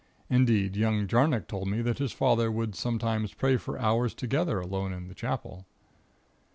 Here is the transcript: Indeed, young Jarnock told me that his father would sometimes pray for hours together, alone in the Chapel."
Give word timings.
Indeed, 0.31 0.75
young 0.75 1.05
Jarnock 1.05 1.47
told 1.47 1.67
me 1.67 1.83
that 1.83 1.99
his 1.99 2.11
father 2.11 2.51
would 2.51 2.73
sometimes 2.73 3.35
pray 3.35 3.57
for 3.57 3.77
hours 3.77 4.15
together, 4.15 4.59
alone 4.59 4.93
in 4.93 5.09
the 5.09 5.13
Chapel." 5.13 5.67